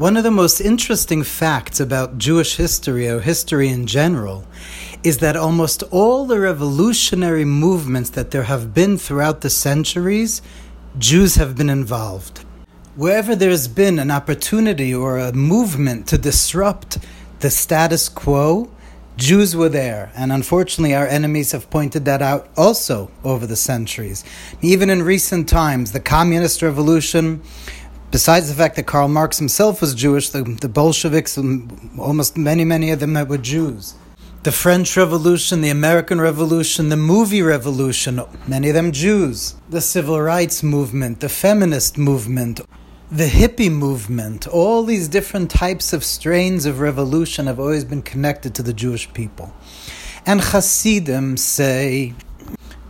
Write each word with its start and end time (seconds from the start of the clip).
One 0.00 0.16
of 0.16 0.24
the 0.24 0.30
most 0.30 0.62
interesting 0.62 1.22
facts 1.22 1.78
about 1.78 2.16
Jewish 2.16 2.56
history 2.56 3.06
or 3.06 3.20
history 3.20 3.68
in 3.68 3.86
general 3.86 4.46
is 5.04 5.18
that 5.18 5.36
almost 5.36 5.82
all 5.90 6.24
the 6.24 6.40
revolutionary 6.40 7.44
movements 7.44 8.08
that 8.16 8.30
there 8.30 8.44
have 8.44 8.72
been 8.72 8.96
throughout 8.96 9.42
the 9.42 9.50
centuries, 9.50 10.40
Jews 10.96 11.34
have 11.34 11.54
been 11.54 11.68
involved. 11.68 12.38
Wherever 12.96 13.36
there's 13.36 13.68
been 13.68 13.98
an 13.98 14.10
opportunity 14.10 14.94
or 14.94 15.18
a 15.18 15.34
movement 15.34 16.06
to 16.06 16.16
disrupt 16.16 16.96
the 17.40 17.50
status 17.50 18.08
quo, 18.08 18.70
Jews 19.18 19.54
were 19.54 19.68
there. 19.68 20.12
And 20.16 20.32
unfortunately, 20.32 20.94
our 20.94 21.06
enemies 21.06 21.52
have 21.52 21.68
pointed 21.68 22.06
that 22.06 22.22
out 22.22 22.48
also 22.56 23.10
over 23.22 23.46
the 23.46 23.54
centuries. 23.54 24.24
Even 24.62 24.88
in 24.88 25.02
recent 25.02 25.46
times, 25.46 25.92
the 25.92 26.00
communist 26.00 26.62
revolution, 26.62 27.42
besides 28.10 28.48
the 28.48 28.54
fact 28.54 28.76
that 28.76 28.86
Karl 28.86 29.08
Marx 29.08 29.38
himself 29.38 29.80
was 29.80 29.94
Jewish, 29.94 30.30
the, 30.30 30.42
the 30.42 30.68
Bolsheviks, 30.68 31.38
um, 31.38 31.98
almost 31.98 32.36
many, 32.36 32.64
many 32.64 32.90
of 32.90 33.00
them 33.00 33.14
were 33.28 33.38
Jews. 33.38 33.94
The 34.42 34.52
French 34.52 34.96
Revolution, 34.96 35.60
the 35.60 35.68
American 35.68 36.20
Revolution, 36.20 36.88
the 36.88 36.96
movie 36.96 37.42
revolution, 37.42 38.22
many 38.48 38.68
of 38.70 38.74
them 38.74 38.90
Jews. 38.90 39.54
The 39.68 39.82
civil 39.82 40.20
rights 40.20 40.62
movement, 40.62 41.20
the 41.20 41.28
feminist 41.28 41.98
movement, 41.98 42.60
the 43.10 43.26
hippie 43.26 43.70
movement, 43.70 44.46
all 44.48 44.82
these 44.84 45.08
different 45.08 45.50
types 45.50 45.92
of 45.92 46.04
strains 46.04 46.64
of 46.64 46.80
revolution 46.80 47.48
have 47.48 47.60
always 47.60 47.84
been 47.84 48.02
connected 48.02 48.54
to 48.54 48.62
the 48.62 48.72
Jewish 48.72 49.12
people. 49.12 49.52
And 50.24 50.40
Hasidim 50.40 51.36
say 51.36 52.14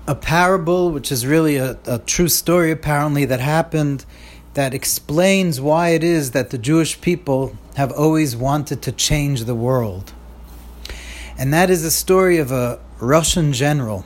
a 0.07 0.15
parable, 0.15 0.91
which 0.91 1.11
is 1.11 1.27
really 1.27 1.57
a, 1.57 1.79
a 1.87 1.99
true 1.99 2.29
story 2.29 2.71
apparently 2.71 3.25
that 3.25 3.41
happened 3.41 4.05
that 4.55 4.75
explains 4.75 5.61
why 5.61 5.91
it 5.91 6.03
is 6.03 6.33
that 6.33 6.51
the 6.51 6.59
Jewish 6.59 7.01
people 7.01 7.57
have 7.77 7.93
always 7.93 8.37
wanted 8.37 8.83
to 8.83 8.93
change 8.93 9.45
the 9.45 9.55
world. 9.55 10.13
And 11.39 11.53
that 11.55 11.71
is 11.71 11.83
the 11.83 11.91
story 11.91 12.39
of 12.39 12.51
a 12.51 12.81
Russian 12.99 13.53
general 13.53 14.05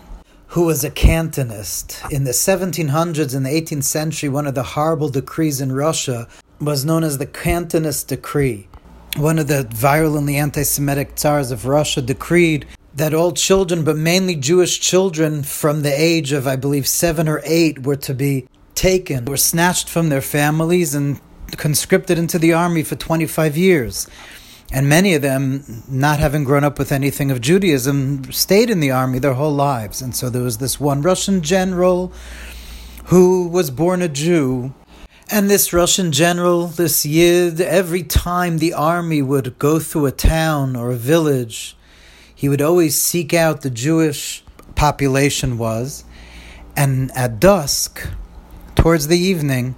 who 0.48 0.67
was 0.67 0.84
a 0.84 0.91
Cantonist. 0.91 2.01
In 2.11 2.25
the 2.25 2.31
1700s 2.31 3.34
and 3.34 3.45
the 3.45 3.51
18th 3.51 3.83
century, 3.83 4.28
one 4.28 4.47
of 4.47 4.55
the 4.55 4.62
horrible 4.62 5.09
decrees 5.09 5.61
in 5.61 5.73
Russia 5.73 6.28
was 6.61 6.84
known 6.84 7.03
as 7.03 7.19
the 7.19 7.27
Cantonist 7.27 8.06
Decree. 8.08 8.69
One 9.17 9.39
of 9.39 9.48
the 9.48 9.64
virulently 9.64 10.36
anti 10.36 10.62
Semitic 10.62 11.17
tsars 11.17 11.51
of 11.51 11.67
Russia 11.67 12.03
decreed 12.03 12.67
that 12.95 13.14
all 13.14 13.33
children, 13.33 13.83
but 13.83 13.97
mainly 13.97 14.36
Jewish 14.36 14.79
children 14.79 15.42
from 15.42 15.83
the 15.83 15.92
age 15.92 16.31
of, 16.31 16.47
I 16.47 16.55
believe, 16.55 16.86
seven 16.86 17.29
or 17.29 17.41
eight, 17.45 17.84
were 17.84 17.97
to 17.97 18.14
be 18.14 18.47
taken, 18.75 19.25
were 19.25 19.36
snatched 19.36 19.89
from 19.89 20.08
their 20.08 20.20
families 20.20 20.94
and 20.94 21.20
conscripted 21.56 22.19
into 22.19 22.39
the 22.39 22.53
army 22.53 22.83
for 22.83 22.97
25 22.97 23.56
years. 23.56 24.08
And 24.72 24.89
many 24.89 25.14
of 25.14 25.22
them, 25.22 25.84
not 25.89 26.19
having 26.19 26.42
grown 26.44 26.64
up 26.64 26.78
with 26.78 26.91
anything 26.91 27.30
of 27.30 27.41
Judaism, 27.41 28.33
stayed 28.33 28.70
in 28.70 28.80
the 28.80 28.91
army 28.91 29.19
their 29.19 29.34
whole 29.34 29.55
lives. 29.55 30.02
And 30.02 30.17
so 30.17 30.30
there 30.30 30.42
was 30.42 30.58
this 30.58 30.80
one 30.80 31.02
Russian 31.02 31.42
general 31.42 32.12
who 33.06 33.47
was 33.48 33.70
born 33.70 34.02
a 34.02 34.08
Jew. 34.08 34.75
And 35.30 35.48
this 35.48 35.72
Russian 35.72 36.12
general, 36.12 36.67
this 36.67 37.06
Yid, 37.06 37.61
every 37.61 38.02
time 38.02 38.58
the 38.58 38.75
army 38.75 39.22
would 39.22 39.58
go 39.58 39.78
through 39.78 40.06
a 40.06 40.12
town 40.12 40.77
or 40.77 40.91
a 40.91 40.97
village, 40.97 41.77
he 42.34 42.48
would 42.48 42.62
always 42.62 43.00
seek 43.00 43.33
out 43.33 43.62
the 43.62 43.70
Jewish 43.70 44.45
population 44.75 45.56
was. 45.56 46.05
And 46.77 47.11
at 47.12 47.39
dusk, 47.39 48.08
towards 48.84 49.06
the 49.06 49.16
evening, 49.16 49.74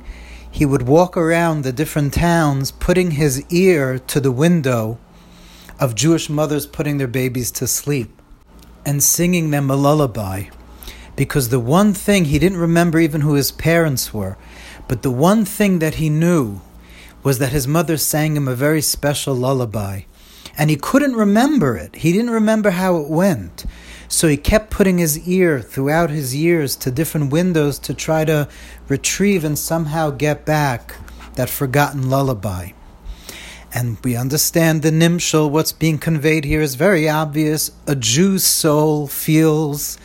he 0.51 0.67
would 0.67 0.83
walk 0.83 1.17
around 1.17 1.63
the 1.63 1.73
different 1.73 2.13
towns, 2.13 2.73
putting 2.73 3.13
his 3.13 3.41
ear 3.53 4.01
to 4.01 4.19
the 4.19 4.33
window 4.33 4.99
of 5.79 5.95
Jewish 5.95 6.29
mothers 6.29 6.67
putting 6.67 6.99
their 6.99 7.07
babies 7.07 7.53
to 7.53 7.69
sleep 7.69 8.11
and 8.85 9.01
singing 9.01 9.53
them 9.53 9.71
a 9.71 9.77
lullaby. 9.77 10.47
Because 11.15 11.51
the 11.51 11.61
one 11.61 11.95
thing, 11.95 12.25
he 12.25 12.41
didn't 12.41 12.59
remember 12.59 12.99
even 12.99 13.21
who 13.21 13.35
his 13.35 13.53
parents 13.53 14.13
were, 14.13 14.37
but 14.89 15.03
the 15.03 15.13
one 15.13 15.45
thing 15.45 15.79
that 15.79 15.95
he 16.03 16.11
knew 16.11 16.61
was 17.23 17.39
that 17.39 17.53
his 17.53 17.69
mother 17.69 17.97
sang 17.97 18.37
him 18.37 18.49
a 18.49 18.57
very 18.57 18.83
special 18.83 19.37
lullaby. 19.37 20.01
And 20.59 20.69
he 20.69 20.75
couldn't 20.75 21.15
remember 21.15 21.77
it. 21.77 21.95
He 21.95 22.11
didn't 22.11 22.31
remember 22.31 22.71
how 22.71 22.97
it 22.97 23.09
went. 23.09 23.67
So 24.09 24.29
he 24.29 24.37
kept 24.37 24.71
putting 24.71 24.99
his 24.99 25.27
ear 25.29 25.61
throughout 25.61 26.11
his 26.11 26.35
years 26.35 26.77
to 26.77 26.91
different 26.91 27.33
windows 27.33 27.79
to 27.81 27.95
try 27.95 28.25
to 28.25 28.49
retrieve 28.89 29.45
and 29.45 29.59
somehow 29.59 30.11
get 30.11 30.45
back 30.45 30.97
that 31.35 31.51
forgotten 31.51 32.09
lullaby. 32.09 32.71
And 33.75 33.99
we 34.03 34.17
understand 34.17 34.83
the 34.83 34.91
nimshal, 34.91 35.51
what's 35.51 35.73
being 35.73 35.99
conveyed 35.99 36.45
here 36.45 36.63
is 36.63 36.77
very 36.77 37.09
obvious. 37.09 37.71
A 37.87 37.95
Jew's 37.95 38.45
soul 38.45 39.07
feels, 39.07 39.99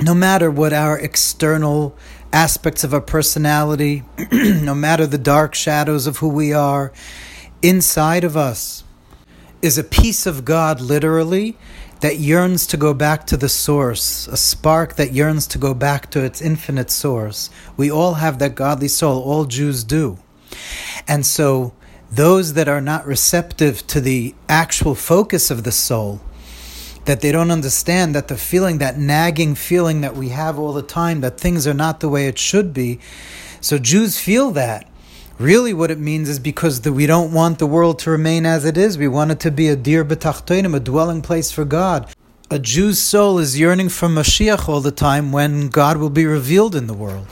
no 0.00 0.14
matter 0.14 0.50
what 0.50 0.72
our 0.72 0.98
external 0.98 1.96
aspects 2.32 2.84
of 2.84 2.92
our 2.92 3.00
personality, 3.00 4.04
no 4.32 4.74
matter 4.74 5.06
the 5.06 5.16
dark 5.16 5.54
shadows 5.54 6.06
of 6.06 6.18
who 6.18 6.28
we 6.28 6.52
are, 6.52 6.92
inside 7.62 8.24
of 8.24 8.36
us 8.36 8.84
is 9.62 9.78
a 9.78 9.84
piece 9.84 10.26
of 10.26 10.44
God, 10.44 10.80
literally, 10.80 11.56
that 12.00 12.18
yearns 12.18 12.66
to 12.68 12.76
go 12.76 12.94
back 12.94 13.26
to 13.26 13.36
the 13.36 13.48
source, 13.48 14.26
a 14.28 14.36
spark 14.36 14.96
that 14.96 15.12
yearns 15.12 15.46
to 15.48 15.58
go 15.58 15.74
back 15.74 16.10
to 16.10 16.24
its 16.24 16.40
infinite 16.40 16.90
source. 16.90 17.50
We 17.76 17.90
all 17.90 18.14
have 18.14 18.38
that 18.38 18.54
godly 18.54 18.88
soul, 18.88 19.22
all 19.22 19.44
Jews 19.44 19.84
do. 19.84 20.18
And 21.06 21.26
so, 21.26 21.74
those 22.10 22.54
that 22.54 22.68
are 22.68 22.80
not 22.80 23.06
receptive 23.06 23.86
to 23.88 24.00
the 24.00 24.34
actual 24.48 24.94
focus 24.94 25.50
of 25.50 25.62
the 25.62 25.72
soul, 25.72 26.20
that 27.04 27.20
they 27.20 27.32
don't 27.32 27.50
understand 27.50 28.14
that 28.14 28.28
the 28.28 28.36
feeling, 28.36 28.78
that 28.78 28.98
nagging 28.98 29.54
feeling 29.54 30.00
that 30.00 30.16
we 30.16 30.30
have 30.30 30.58
all 30.58 30.72
the 30.72 30.82
time, 30.82 31.20
that 31.20 31.38
things 31.38 31.66
are 31.66 31.74
not 31.74 32.00
the 32.00 32.08
way 32.08 32.26
it 32.26 32.38
should 32.38 32.72
be. 32.72 32.98
So, 33.60 33.78
Jews 33.78 34.18
feel 34.18 34.50
that. 34.52 34.89
Really, 35.40 35.72
what 35.72 35.90
it 35.90 35.98
means 35.98 36.28
is 36.28 36.38
because 36.38 36.82
the, 36.82 36.92
we 36.92 37.06
don't 37.06 37.32
want 37.32 37.58
the 37.58 37.66
world 37.66 37.98
to 38.00 38.10
remain 38.10 38.44
as 38.44 38.66
it 38.66 38.76
is. 38.76 38.98
We 38.98 39.08
want 39.08 39.30
it 39.30 39.40
to 39.40 39.50
be 39.50 39.68
a 39.68 39.74
dir 39.74 40.04
betachtoinim, 40.04 40.76
a 40.76 40.80
dwelling 40.80 41.22
place 41.22 41.50
for 41.50 41.64
God. 41.64 42.14
A 42.50 42.58
Jew's 42.58 43.00
soul 43.00 43.38
is 43.38 43.58
yearning 43.58 43.88
for 43.88 44.06
Mashiach 44.06 44.68
all 44.68 44.82
the 44.82 44.90
time 44.90 45.32
when 45.32 45.68
God 45.68 45.96
will 45.96 46.10
be 46.10 46.26
revealed 46.26 46.76
in 46.76 46.88
the 46.88 46.92
world. 46.92 47.26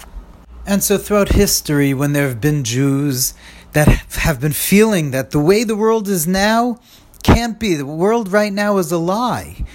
And 0.64 0.82
so, 0.82 0.97
throughout 0.97 1.32
history, 1.32 1.92
when 1.92 2.14
there 2.14 2.28
have 2.28 2.41
been 2.41 2.64
Jews 2.64 3.34
that 3.74 3.88
have 3.88 4.41
been 4.41 4.52
feeling 4.52 5.10
that 5.10 5.32
the 5.32 5.38
way 5.38 5.62
the 5.62 5.76
world 5.76 6.08
is 6.08 6.26
now 6.26 6.80
can't 7.22 7.60
be, 7.60 7.74
the 7.74 7.84
world 7.84 8.32
right 8.32 8.54
now 8.54 8.78
is 8.78 8.91
a 8.91 8.97
lie 8.97 9.66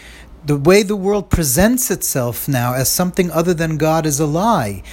the 0.45 0.57
way 0.57 0.83
the 0.83 0.95
world 0.95 1.29
presents 1.29 1.89
itself 1.89 2.47
now 2.47 2.73
as 2.73 2.89
something 2.89 3.31
other 3.31 3.53
than 3.53 3.77
God 3.77 4.05
is 4.05 4.19
a 4.19 4.25
lie. 4.25 4.83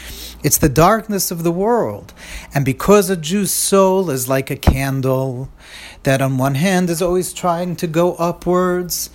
It's 0.43 0.59
the 0.59 0.71
darkness 0.71 1.31
of 1.31 1.43
the 1.43 1.53
world. 1.53 2.15
And 2.55 2.65
because 2.65 3.11
a 3.11 3.17
Jew's 3.17 3.51
soul 3.51 4.09
is 4.11 4.29
like 4.29 4.51
a 4.51 4.57
candle 4.57 5.51
that 6.05 6.23
on 6.23 6.39
one 6.39 6.55
hand 6.55 6.89
is 6.89 7.03
always 7.03 7.35
trying 7.35 7.77
to 7.77 7.87
go 7.87 8.15
upwards, 8.15 9.11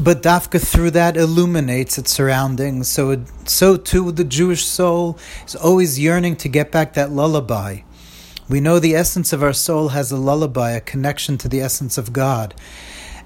but 0.00 0.22
Dafka 0.22 0.66
through 0.66 0.92
that 0.92 1.16
illuminates 1.16 1.98
its 1.98 2.10
surroundings. 2.10 2.88
So, 2.88 3.10
it, 3.10 3.20
so 3.48 3.76
too 3.76 4.12
the 4.12 4.24
Jewish 4.24 4.64
soul 4.64 5.18
is 5.46 5.54
always 5.54 5.98
yearning 5.98 6.36
to 6.36 6.48
get 6.48 6.72
back 6.72 6.94
that 6.94 7.10
lullaby. 7.10 7.80
We 8.48 8.60
know 8.60 8.78
the 8.78 8.94
essence 8.94 9.32
of 9.32 9.42
our 9.42 9.52
soul 9.52 9.90
has 9.90 10.10
a 10.10 10.16
lullaby, 10.16 10.70
a 10.72 10.80
connection 10.80 11.38
to 11.38 11.48
the 11.48 11.60
essence 11.60 11.98
of 11.98 12.12
God. 12.12 12.54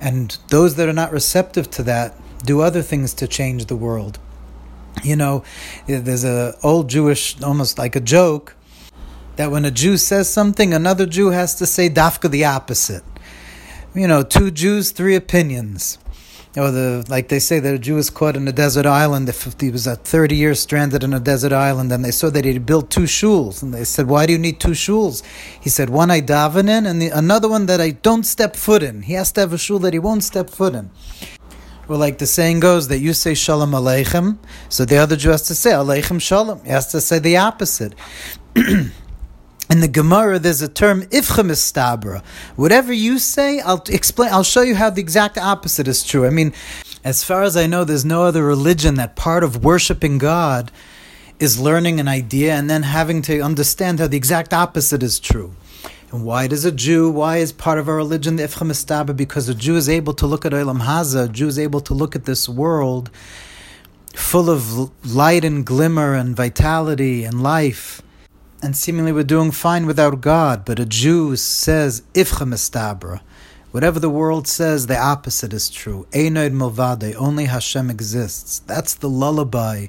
And 0.00 0.36
those 0.48 0.74
that 0.74 0.88
are 0.88 0.92
not 0.92 1.12
receptive 1.12 1.70
to 1.70 1.82
that, 1.84 2.14
do 2.44 2.60
other 2.60 2.82
things 2.82 3.14
to 3.14 3.28
change 3.28 3.66
the 3.66 3.76
world. 3.76 4.18
You 5.02 5.16
know, 5.16 5.44
there's 5.86 6.24
a 6.24 6.54
old 6.62 6.88
Jewish, 6.88 7.40
almost 7.42 7.78
like 7.78 7.94
a 7.96 8.00
joke, 8.00 8.56
that 9.36 9.50
when 9.50 9.64
a 9.64 9.70
Jew 9.70 9.96
says 9.96 10.28
something, 10.28 10.72
another 10.72 11.06
Jew 11.06 11.30
has 11.30 11.54
to 11.56 11.66
say 11.66 11.88
dafka 11.88 12.30
the 12.30 12.44
opposite. 12.44 13.04
You 13.94 14.08
know, 14.08 14.22
two 14.22 14.50
Jews, 14.50 14.90
three 14.90 15.14
opinions. 15.14 15.98
Or 16.56 16.70
the 16.70 17.04
like 17.10 17.28
they 17.28 17.38
say 17.38 17.60
that 17.60 17.74
a 17.74 17.78
Jew 17.78 17.96
was 17.96 18.08
caught 18.08 18.34
in 18.34 18.48
a 18.48 18.52
desert 18.52 18.86
island. 18.86 19.28
If 19.28 19.60
he 19.60 19.70
was 19.70 19.86
a 19.86 19.94
thirty 19.94 20.36
years 20.36 20.58
stranded 20.58 21.04
in 21.04 21.12
a 21.12 21.20
desert 21.20 21.52
island, 21.52 21.92
and 21.92 22.02
they 22.02 22.10
saw 22.10 22.30
that 22.30 22.46
he 22.46 22.58
built 22.58 22.90
two 22.90 23.02
shuls, 23.02 23.62
and 23.62 23.74
they 23.74 23.84
said, 23.84 24.06
"Why 24.06 24.24
do 24.24 24.32
you 24.32 24.38
need 24.38 24.58
two 24.58 24.70
shuls?" 24.70 25.22
He 25.60 25.68
said, 25.68 25.90
"One 25.90 26.10
I 26.10 26.22
daven 26.22 26.66
in, 26.70 26.86
and 26.86 27.00
the, 27.02 27.08
another 27.08 27.46
one 27.46 27.66
that 27.66 27.82
I 27.82 27.90
don't 27.90 28.24
step 28.24 28.56
foot 28.56 28.82
in." 28.82 29.02
He 29.02 29.12
has 29.12 29.32
to 29.32 29.42
have 29.42 29.52
a 29.52 29.58
shul 29.58 29.78
that 29.80 29.92
he 29.92 29.98
won't 29.98 30.24
step 30.24 30.48
foot 30.48 30.74
in. 30.74 30.88
Well, 31.88 32.00
like 32.00 32.18
the 32.18 32.26
saying 32.26 32.60
goes, 32.60 32.88
that 32.88 32.98
you 32.98 33.12
say 33.12 33.34
Shalom 33.34 33.70
Aleichem, 33.70 34.38
so 34.68 34.84
the 34.84 34.96
other 34.96 35.14
Jew 35.14 35.30
has 35.30 35.42
to 35.42 35.54
say 35.54 35.70
Aleichem 35.70 36.20
Shalom. 36.20 36.64
He 36.64 36.70
has 36.70 36.90
to 36.92 37.00
say 37.00 37.20
the 37.20 37.36
opposite. 37.36 37.94
In 38.56 39.80
the 39.80 39.88
Gemara, 39.88 40.40
there's 40.40 40.62
a 40.62 40.68
term 40.68 41.02
ifcha 41.02 41.44
mistabra. 41.44 42.24
Whatever 42.56 42.92
you 42.92 43.20
say, 43.20 43.60
I'll 43.60 43.84
explain. 43.88 44.32
I'll 44.32 44.42
show 44.42 44.62
you 44.62 44.74
how 44.74 44.90
the 44.90 45.00
exact 45.00 45.38
opposite 45.38 45.86
is 45.86 46.02
true. 46.04 46.26
I 46.26 46.30
mean, 46.30 46.52
as 47.04 47.22
far 47.22 47.44
as 47.44 47.56
I 47.56 47.66
know, 47.66 47.84
there's 47.84 48.04
no 48.04 48.24
other 48.24 48.44
religion 48.44 48.96
that 48.96 49.14
part 49.14 49.44
of 49.44 49.64
worshiping 49.64 50.18
God 50.18 50.72
is 51.38 51.60
learning 51.60 52.00
an 52.00 52.08
idea 52.08 52.54
and 52.54 52.68
then 52.68 52.82
having 52.82 53.22
to 53.22 53.40
understand 53.40 54.00
how 54.00 54.08
the 54.08 54.16
exact 54.16 54.52
opposite 54.52 55.02
is 55.02 55.20
true. 55.20 55.54
And 56.12 56.24
why 56.24 56.46
does 56.46 56.64
a 56.64 56.70
Jew, 56.70 57.10
why 57.10 57.38
is 57.38 57.52
part 57.52 57.78
of 57.78 57.88
our 57.88 57.96
religion 57.96 58.36
the 58.36 58.44
Ifcha 58.44 58.66
Mistabra? 58.66 59.16
Because 59.16 59.48
a 59.48 59.54
Jew 59.54 59.76
is 59.76 59.88
able 59.88 60.14
to 60.14 60.26
look 60.26 60.44
at 60.44 60.52
Olam 60.52 60.82
Hazeh, 60.82 61.24
a 61.24 61.28
Jew 61.28 61.48
is 61.48 61.58
able 61.58 61.80
to 61.80 61.94
look 61.94 62.14
at 62.14 62.26
this 62.26 62.48
world 62.48 63.10
full 64.14 64.48
of 64.48 64.90
light 65.04 65.44
and 65.44 65.66
glimmer 65.66 66.14
and 66.14 66.36
vitality 66.36 67.24
and 67.24 67.42
life. 67.42 68.02
And 68.62 68.76
seemingly 68.76 69.12
we're 69.12 69.24
doing 69.24 69.50
fine 69.50 69.84
without 69.84 70.20
God, 70.20 70.64
but 70.64 70.78
a 70.78 70.86
Jew 70.86 71.36
says 71.36 72.02
Ifcha 72.14 72.46
Mistabra. 72.46 73.20
Whatever 73.72 74.00
the 74.00 74.08
world 74.08 74.46
says, 74.46 74.86
the 74.86 74.98
opposite 74.98 75.52
is 75.52 75.68
true. 75.68 76.06
Ein 76.14 76.38
Od 76.38 76.52
Milvado, 76.52 77.14
only 77.16 77.44
Hashem 77.44 77.90
exists. 77.90 78.60
That's 78.60 78.94
the 78.94 79.10
lullaby 79.10 79.88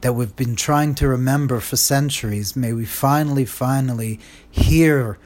that 0.00 0.14
we've 0.14 0.34
been 0.36 0.56
trying 0.56 0.94
to 0.94 1.08
remember 1.08 1.60
for 1.60 1.76
centuries. 1.76 2.56
May 2.56 2.72
we 2.72 2.86
finally, 2.86 3.44
finally 3.44 4.20
hear 4.50 5.18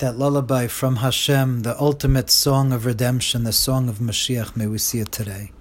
that 0.00 0.18
lullaby 0.18 0.66
from 0.66 0.96
Hashem, 0.96 1.60
the 1.60 1.78
ultimate 1.80 2.30
song 2.30 2.72
of 2.72 2.86
redemption, 2.86 3.44
the 3.44 3.52
song 3.52 3.88
of 3.88 3.98
Mashiach. 3.98 4.56
May 4.56 4.66
we 4.66 4.78
see 4.78 4.98
it 4.98 5.12
today. 5.12 5.52